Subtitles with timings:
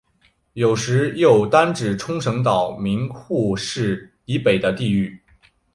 [0.53, 5.15] 有时又单指冲绳岛名护市以北的地域。